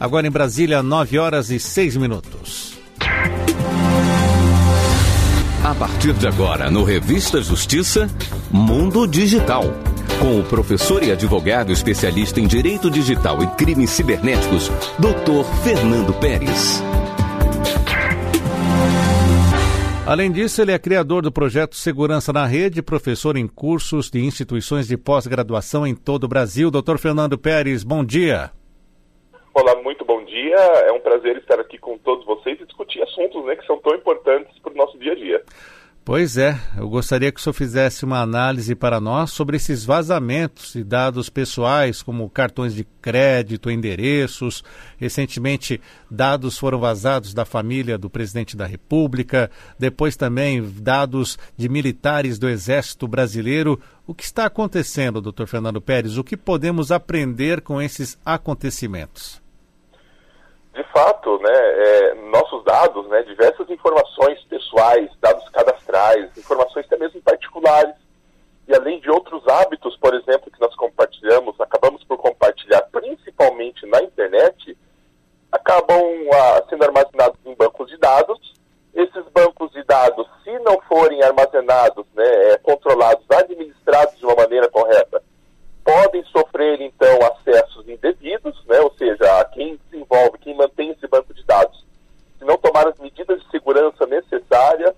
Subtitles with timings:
[0.00, 2.72] Agora em Brasília, 9 horas e 6 minutos.
[5.62, 8.08] A partir de agora, no Revista Justiça,
[8.50, 9.64] Mundo Digital.
[10.18, 15.44] Com o professor e advogado especialista em Direito Digital e Crimes Cibernéticos, Dr.
[15.62, 16.82] Fernando Pérez.
[20.06, 24.88] Além disso, ele é criador do projeto Segurança na Rede, professor em cursos de instituições
[24.88, 26.70] de pós-graduação em todo o Brasil.
[26.70, 28.50] Doutor Fernando Pérez, bom dia.
[30.50, 30.58] Dia.
[30.58, 33.94] É um prazer estar aqui com todos vocês e discutir assuntos né, que são tão
[33.94, 35.44] importantes para o nosso dia a dia.
[36.04, 40.72] Pois é, eu gostaria que o senhor fizesse uma análise para nós sobre esses vazamentos
[40.72, 44.64] de dados pessoais, como cartões de crédito, endereços.
[44.96, 52.40] Recentemente, dados foram vazados da família do presidente da República, depois também dados de militares
[52.40, 53.78] do Exército Brasileiro.
[54.04, 56.16] O que está acontecendo, doutor Fernando Pérez?
[56.16, 59.39] O que podemos aprender com esses acontecimentos?
[60.74, 67.20] De fato, né, é, nossos dados, né, diversas informações pessoais, dados cadastrais, informações até mesmo
[67.22, 67.94] particulares,
[68.68, 74.00] e além de outros hábitos, por exemplo, que nós compartilhamos, acabamos por compartilhar principalmente na
[74.00, 74.78] internet,
[75.50, 76.00] acabam
[76.32, 78.38] ah, sendo armazenados em bancos de dados.
[78.94, 84.68] Esses bancos de dados, se não forem armazenados, né, é, controlados, administrados de uma maneira
[84.68, 85.22] correta,
[85.84, 91.44] podem sofrer então acessos indevidos, né, ou seja, quem desenvolve, quem mantém esse banco de
[91.44, 91.84] dados,
[92.38, 94.94] se não tomar as medidas de segurança necessárias,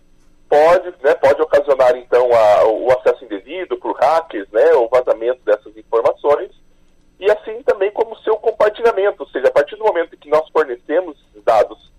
[0.49, 5.77] pode, né, pode ocasionar então a, o acesso indevido por hackers, né, o vazamento dessas
[5.77, 6.51] informações,
[7.19, 11.17] e assim também como seu compartilhamento, ou seja, a partir do momento que nós fornecemos
[11.45, 11.91] dados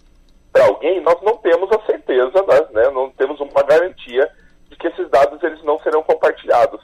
[0.51, 4.29] para alguém, nós não temos a certeza, né, não temos uma garantia
[4.69, 6.81] de que esses dados eles não serão compartilhados.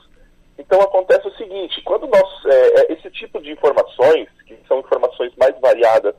[0.57, 5.31] Então acontece o seguinte, quando nós, é, é, esse tipo de informações, que são informações
[5.37, 6.15] mais variadas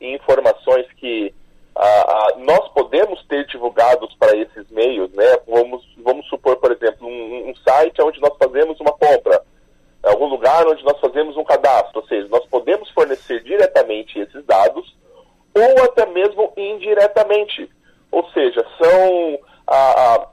[0.00, 1.34] e informações que
[1.74, 5.38] a, a, nós podemos ter divulgados para esses meios, né?
[5.46, 9.42] Vamos, vamos supor, por exemplo, um, um site onde nós fazemos uma compra,
[10.02, 14.94] algum lugar onde nós fazemos um cadastro, ou seja, nós podemos fornecer diretamente esses dados
[15.54, 17.70] ou até mesmo indiretamente.
[18.10, 20.28] Ou seja, são a, a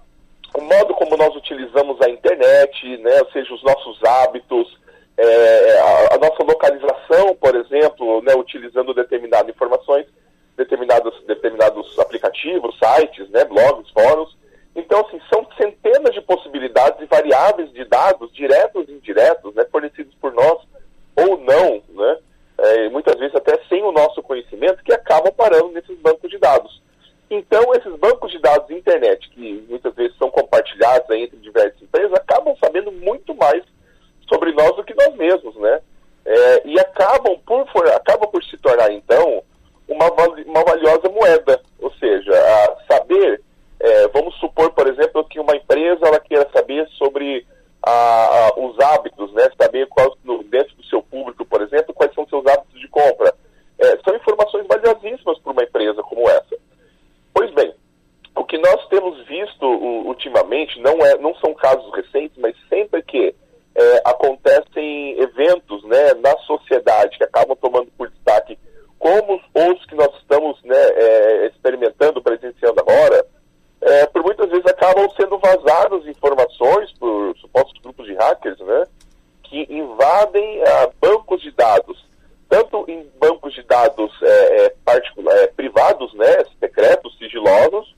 [0.52, 4.80] o modo como nós utilizamos a internet, né, ou seja, os nossos hábitos,
[5.22, 10.06] é, a, a, nossa localização, por exemplo, né, utilizando determinadas informações,
[10.56, 14.38] determinados, determinados aplicativos, sites, né, blogs, fóruns.
[14.74, 20.16] Então, assim, são centenas de possibilidades e variáveis de dados, diretos e indiretos, né, fornecidos
[20.22, 20.60] por nós
[21.18, 22.18] ou não, né,
[22.58, 26.82] é, muitas vezes até sem o nosso conhecimento, que acabam parando nesses bancos de dados.
[27.30, 32.14] Então, esses bancos de dados de internet, que muitas vezes são compartilhados entre diversas empresas,
[32.14, 33.64] acabam sabendo muito mais
[34.30, 35.82] sobre nós do que nós mesmos, né?
[36.26, 39.44] É, e acabam por, for, acabam por se tornar, então,
[39.88, 40.06] uma,
[40.46, 41.60] uma valiosa moeda.
[41.80, 42.32] Ou seja,
[42.90, 43.42] saber,
[43.80, 47.46] é, vamos supor, por exemplo, que uma empresa ela queira saber sobre
[47.82, 49.50] a, a, os hábitos, né?
[49.60, 53.34] Saber qual, no, dentro do seu público, por exemplo, quais são seus hábitos de compra.
[53.80, 55.40] É, são informações valiosíssimas
[56.04, 56.58] como essa.
[57.34, 57.74] Pois bem,
[58.36, 63.36] o que nós temos visto ultimamente não, é, não são casos recentes, mas sempre que
[63.76, 68.58] é, acontecem eventos né, na sociedade que acabam tomando por destaque,
[68.98, 73.26] como os que nós estamos né, é, experimentando, presenciando agora,
[73.82, 78.84] é, por muitas vezes acabam sendo vazadas informações por supostos grupos de hackers, né,
[79.44, 82.09] que invadem ah, bancos de dados
[82.70, 87.96] tanto em bancos de dados é, é, é, privados, né, secretos, sigilosos,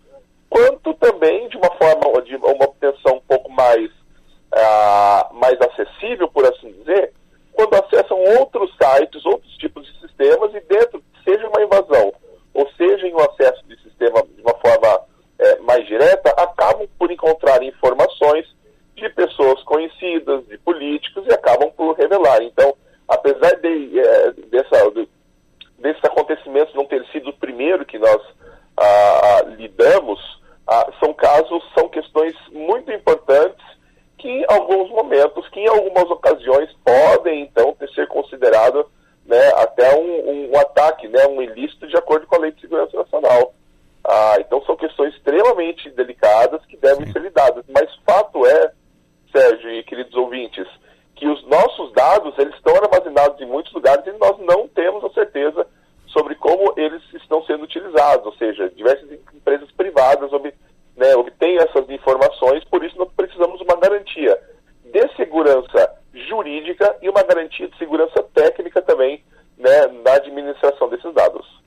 [0.50, 6.46] quanto também de uma forma, de uma obtenção um pouco mais, uh, mais acessível, por
[6.46, 7.14] assim dizer,
[7.54, 12.14] quando acessam outros sites, outros tipos de sistemas e dentro, seja uma invasão,
[12.54, 15.02] ou seja em um acesso de sistema de uma forma
[15.40, 18.46] é, mais direta, acabam por encontrar informações
[18.96, 22.42] de pessoas conhecidas, de políticos e acabam por revelar.
[22.44, 22.76] Então,
[23.12, 25.08] apesar de, é, dessa, de,
[25.80, 28.22] desses acontecimentos não ter sido o primeiro que nós
[28.78, 30.19] ah, lidamos,
[30.66, 33.66] ah, são casos, são questões muito importantes
[34.18, 38.86] que em alguns momentos, que em algumas ocasiões podem então ter ser considerado
[39.25, 42.97] né, até um, um, ataque, né, um ilícito de acordo com a Lei de Segurança
[42.97, 43.53] Nacional.
[44.03, 47.13] Ah, então são questões extremamente delicadas que devem Sim.
[47.13, 47.63] ser lidadas.
[47.69, 48.73] Mas fato é,
[49.31, 50.68] Sérgio e queridos ouvintes,
[51.15, 55.09] que os nossos dados eles estão armazenados em muitos lugares e nós não temos a
[55.12, 55.65] certeza
[56.07, 60.53] sobre como eles estão sendo utilizados, ou seja, diversas empresas privadas ob,
[60.97, 64.38] né, obtêm essas informações, por isso nós precisamos de uma garantia
[64.83, 69.23] de segurança jurídica e uma garantia de segurança técnica também
[69.57, 71.61] né, na administração proteção desses dados.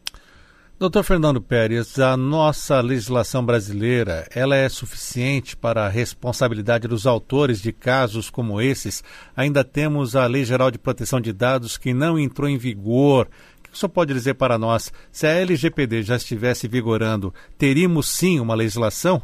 [0.94, 7.60] Doutor Fernando Pérez, a nossa legislação brasileira, ela é suficiente para a responsabilidade dos autores
[7.60, 9.02] de casos como esses?
[9.36, 13.26] Ainda temos a Lei Geral de Proteção de Dados que não entrou em vigor.
[13.58, 14.92] O que o senhor pode dizer para nós?
[15.10, 19.20] Se a LGPD já estivesse vigorando, teríamos sim uma legislação?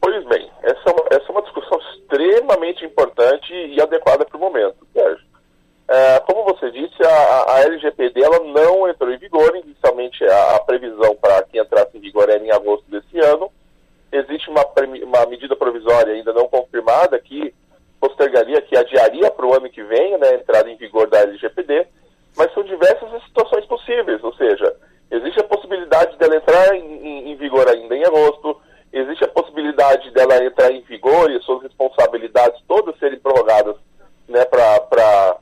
[0.00, 4.40] Pois bem, essa é uma, essa é uma discussão extremamente importante e adequada para o
[4.40, 5.33] momento, Sérgio.
[5.86, 9.54] É, como você disse, a, a, LGPD ela não entrou em vigor.
[9.56, 13.50] Inicialmente, a, a previsão para que entrasse em vigor era em agosto desse ano.
[14.10, 14.64] Existe uma,
[15.02, 17.54] uma medida provisória ainda não confirmada que
[18.00, 21.86] postergaria, que adiaria para o ano que vem né, a entrada em vigor da LGPD.
[22.36, 24.74] Mas são diversas as situações possíveis, ou seja,
[25.10, 28.60] existe a possibilidade dela entrar em, em, vigor ainda em agosto,
[28.92, 33.76] existe a possibilidade dela entrar em vigor e suas responsabilidades todas serem prorrogadas
[34.28, 35.36] né, para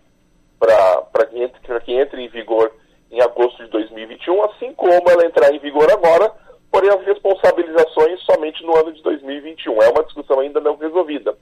[1.10, 2.72] para que, entre, que entre em vigor
[3.10, 6.32] em agosto de 2021, assim como ela entrar em vigor agora,
[6.70, 9.82] porém as responsabilizações somente no ano de 2021.
[9.82, 11.36] É uma discussão ainda não resolvida.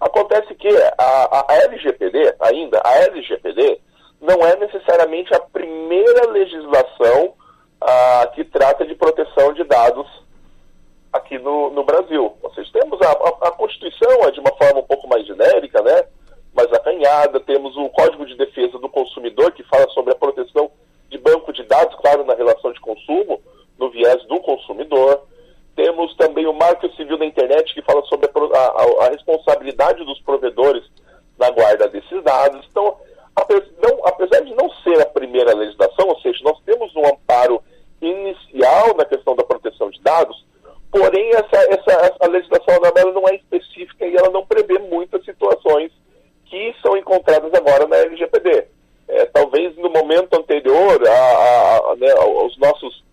[0.00, 0.68] Acontece que
[0.98, 3.80] a, a LGPD, ainda, a LGPD,
[4.20, 7.34] não é necessariamente a primeira legislação
[7.80, 10.06] ah, que trata de proteção de dados
[11.12, 12.34] aqui no, no Brasil.
[12.42, 15.82] Ou seja, temos a, a, a Constituição é de uma forma um pouco mais genérica,
[15.82, 16.04] né?
[16.54, 20.70] Mais acanhada, temos o Código de Defesa do Consumidor, que fala sobre a proteção
[21.10, 23.40] de banco de dados, claro, na relação de consumo,
[23.78, 25.22] no viés do consumidor.
[25.74, 30.20] Temos também o Marco Civil da Internet, que fala sobre a, a, a responsabilidade dos
[30.20, 30.84] provedores
[31.36, 32.64] na guarda desses dados.
[32.70, 32.96] Então,
[34.04, 37.60] apesar de não ser a primeira legislação, ou seja, nós temos um amparo
[38.00, 40.44] inicial na questão da proteção de dados,
[40.92, 42.74] porém essa, essa, essa legislação
[43.12, 45.23] não é específica e ela não prevê muitas
[47.14, 48.66] encontradas agora na LGPD.
[49.06, 53.04] É, talvez no momento anterior a, a, a né, aos nossos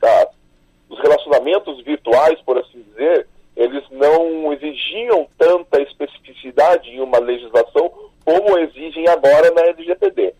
[0.89, 7.89] os relacionamentos virtuais, por assim dizer, eles não exigiam tanta especificidade em uma legislação
[8.25, 10.33] como exigem agora na LGPD.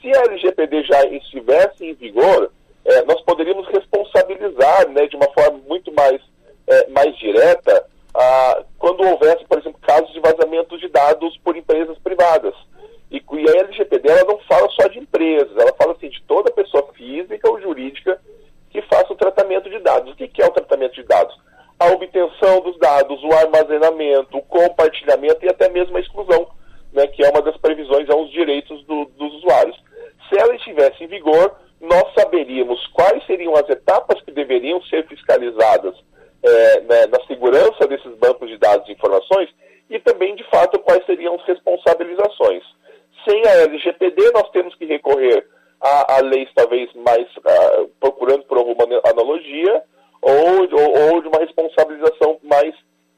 [0.00, 2.52] Se a LGPD já estivesse em vigor,
[2.84, 6.20] é, nós poderíamos responsabilizar né, de uma forma muito mais,
[6.68, 7.84] é, mais direta
[8.78, 12.54] quando houvesse, por exemplo, casos de vazamento de dados por empresas privadas.
[13.10, 16.50] E, e a LGPD ela não fala só de empresas, ela fala assim de toda
[16.50, 18.20] pessoa física ou jurídica
[18.70, 20.12] que faça o tratamento de dados.
[20.12, 21.36] O que, que é o tratamento de dados?
[21.78, 26.48] A obtenção dos dados, o armazenamento, o compartilhamento e até mesmo a exclusão,
[26.92, 28.30] né, que é uma das previsões aos
[28.76, 29.76] direitos do, dos usuários.
[30.28, 35.94] Se ela estivesse em vigor, nós saberíamos quais seriam as etapas que deveriam ser fiscalizadas
[36.42, 39.48] é, né, na segurança desses bancos de dados e informações
[39.88, 42.62] e também, de fato, quais seriam as responsabilizações.
[43.28, 45.46] Sem a LGPD, nós temos que recorrer
[45.80, 49.82] a, a leis talvez mais uh, procurando por alguma analogia
[50.20, 52.74] ou, ou, ou de uma responsabilização mais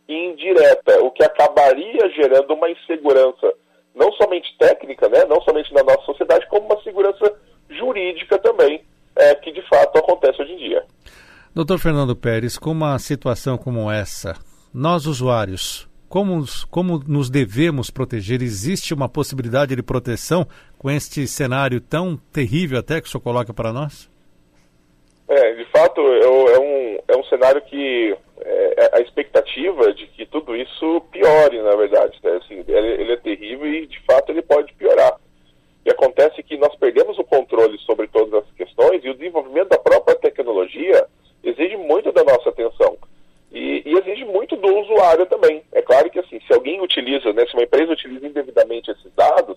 [0.09, 3.55] indireta, o que acabaria gerando uma insegurança
[3.95, 7.35] não somente técnica, né, não somente na nossa sociedade, como uma segurança
[7.69, 8.83] jurídica também,
[9.17, 10.85] é, que de fato acontece hoje em dia.
[11.55, 14.35] Doutor Fernando Pérez, com uma situação como essa,
[14.73, 18.41] nós usuários, como, como nos devemos proteger?
[18.43, 20.47] Existe uma possibilidade de proteção
[20.79, 24.11] com este cenário tão terrível até que o senhor coloca para nós?
[25.29, 30.07] É, de fato, é, é um, é um cenário que é, é, a expectativa de
[30.09, 32.19] que tudo isso piore, na verdade.
[32.23, 32.41] Né?
[32.43, 35.19] Assim, ele, ele é terrível e, de fato, ele pode piorar.
[35.85, 39.79] E acontece que nós perdemos o controle sobre todas as questões e o desenvolvimento da
[39.79, 41.07] própria tecnologia
[41.43, 42.99] exige muito da nossa atenção.
[43.51, 45.63] E, e, exige muito do usuário também.
[45.73, 49.57] É claro que assim, se alguém utiliza, né, se uma empresa utiliza indevidamente esses dados,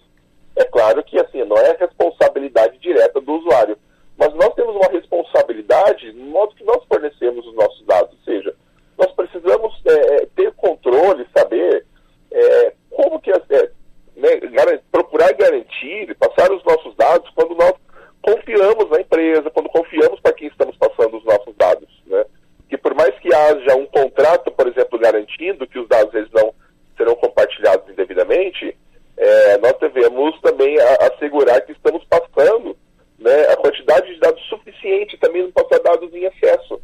[0.55, 3.77] é claro que assim, não é responsabilidade direta do usuário.
[4.17, 8.11] Mas nós temos uma responsabilidade no modo que nós fornecemos os nossos dados.
[8.11, 8.55] Ou seja,
[8.97, 11.85] nós precisamos é, é ter controle, saber
[12.31, 13.71] é, como que é,
[14.15, 17.73] né, procurar garantir, passar os nossos dados quando nós
[18.21, 22.23] confiamos na empresa, quando confiamos para quem estamos passando os nossos dados, né?
[22.69, 26.53] Que por mais que haja um contrato, por exemplo, garantindo que os dados eles não
[26.97, 28.75] serão compartilhados indevidamente,
[29.17, 32.75] é, nós devemos também assegurar que estamos passando
[33.19, 36.81] né, a quantidade de dados suficiente, também não passar dados em excesso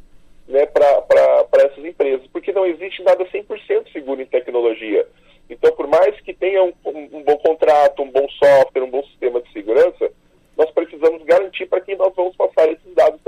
[0.47, 5.07] né, para essas empresas, porque não existe nada 100% seguro em tecnologia.
[5.50, 9.03] Então, por mais que tenha um, um, um bom contrato, um bom software, um bom
[9.03, 10.12] sistema de segurança,
[10.57, 13.19] nós precisamos garantir para quem nós vamos passar esses dados.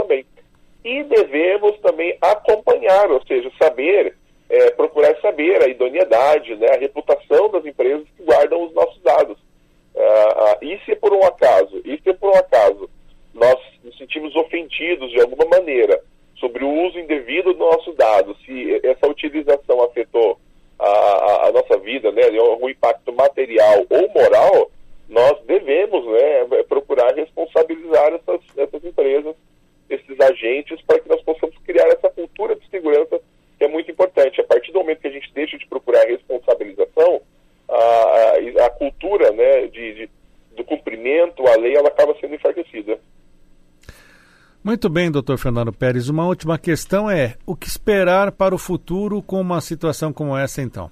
[0.89, 4.15] E devemos também acompanhar, ou seja, saber,
[4.49, 9.37] é, procurar saber a idoneidade, né, a reputação das empresas que guardam os nossos dados.
[9.95, 12.89] Ah, ah, e se por um acaso, e se por um acaso
[14.69, 16.01] comprometidos de alguma maneira
[16.39, 20.39] sobre o uso indevido dos nossos dados, se essa utilização afetou
[20.77, 24.71] a, a, a nossa vida, né, algum impacto material ou moral,
[25.09, 29.35] nós devemos né, procurar responsabilizar essas, essas empresas,
[29.89, 33.19] esses agentes, para que nós possamos criar essa cultura de segurança
[33.57, 34.39] que é muito importante.
[34.39, 37.21] A partir do momento que a gente deixa de procurar responsabilização,
[37.67, 40.09] a, a, cultura né, de, de,
[40.55, 42.99] do cumprimento, a lei, ela acaba sendo enfraquecida.
[44.63, 46.09] Muito bem, doutor Fernando Pérez.
[46.09, 50.61] Uma última questão é: o que esperar para o futuro com uma situação como essa,
[50.61, 50.91] então?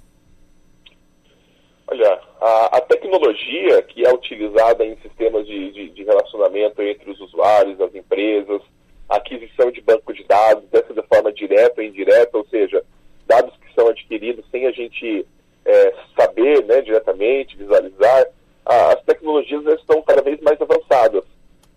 [1.89, 7.19] Olha, a, a tecnologia que é utilizada em sistemas de, de, de, relacionamento entre os
[7.19, 8.61] usuários, as empresas,
[9.09, 12.83] aquisição de banco de dados, dessa de forma direta ou indireta, ou seja,
[13.25, 15.25] dados que são adquiridos sem a gente
[15.65, 18.27] é, saber né, diretamente, visualizar,
[18.65, 21.23] as tecnologias estão cada vez mais avançadas.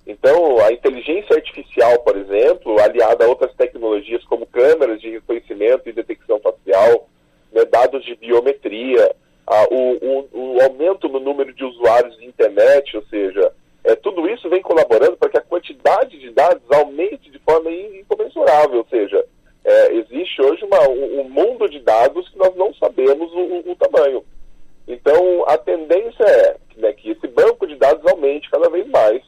[0.07, 5.93] Então, a inteligência artificial, por exemplo, aliada a outras tecnologias como câmeras de reconhecimento e
[5.93, 7.09] detecção facial,
[7.53, 9.15] né, dados de biometria,
[9.47, 13.53] a, o, o, o, aumento no número de usuários de internet, ou seja,
[13.85, 18.79] é, tudo isso vem colaborando para que a quantidade de dados aumente de forma incomensurável,
[18.79, 19.25] ou seja,
[19.65, 23.77] é, existe hoje uma, um, um, mundo de dados que nós não sabemos o, o
[23.77, 24.23] tamanho.
[24.87, 29.23] Então, a tendência é né, que esse banco de dados aumente cada vez mais,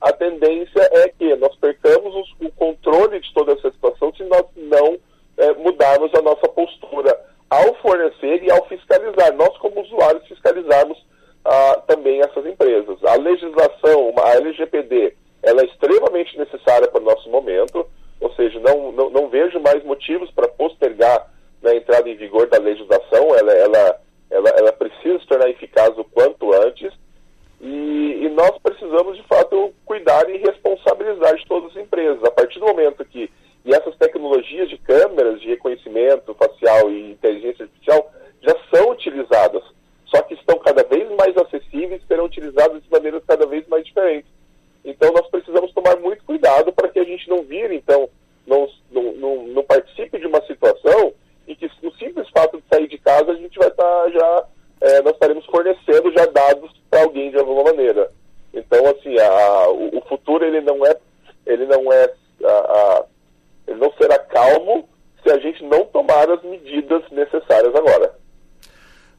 [0.00, 4.44] a tendência é que nós percamos os, o controle de toda essa situação se nós
[4.56, 4.96] não
[5.36, 7.18] é, mudarmos a nossa postura
[7.50, 9.34] ao fornecer e ao fiscalizar.
[9.34, 11.04] Nós, como usuários, fiscalizarmos
[11.44, 13.02] ah, também essas empresas.
[13.04, 17.86] A legislação, a LGPD, ela é extremamente necessária para o nosso momento,
[18.20, 21.28] ou seja, não, não, não vejo mais motivos para postergar
[21.68, 25.96] né, a entrada em vigor da legislação, ela, ela, ela, ela precisa se tornar eficaz
[25.98, 26.92] o quanto antes,
[27.60, 32.22] e, e, nós precisamos, de fato, cuidar e responsabilizar de todas as empresas.
[32.22, 33.28] A partir do momento que
[33.64, 38.10] e essas tecnologias de câmeras de reconhecimento facial e inteligência artificial
[38.40, 39.62] já são utilizadas,
[40.06, 43.84] só que estão cada vez mais acessíveis e serão utilizadas de maneiras cada vez mais
[43.84, 44.30] diferentes.
[44.84, 48.08] Então, nós precisamos tomar muito cuidado para que a gente não vire, então,
[48.46, 51.12] não, não, não, não participe de uma situação
[51.46, 54.44] em que, no simples fato de sair de casa, a gente vai estar tá já,
[54.80, 58.10] é, nós estaremos fornecendo já dados para alguém de alguma maneira.
[58.54, 60.96] Então, assim, a, o, o, futuro ele não é,
[61.46, 63.04] ele não é, a, a,
[63.66, 64.88] ele não será calmo
[65.22, 68.14] se a gente não tomar as medidas necessárias agora.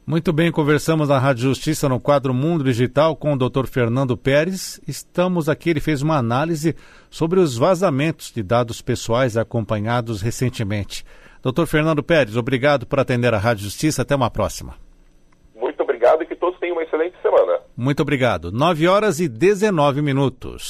[0.04, 3.66] Muito bem, conversamos na Rádio Justiça no quadro Mundo Digital com o Dr.
[3.66, 4.80] Fernando Pérez.
[4.88, 6.74] Estamos aqui, ele fez uma análise
[7.08, 11.04] sobre os vazamentos de dados pessoais acompanhados recentemente.
[11.42, 11.64] Dr.
[11.66, 14.02] Fernando Pérez, obrigado por atender a Rádio Justiça.
[14.02, 14.74] Até uma próxima.
[15.54, 17.60] Muito obrigado e que todos tenham uma excelente semana.
[17.76, 18.50] Muito obrigado.
[18.50, 20.68] 9 horas e 19 minutos.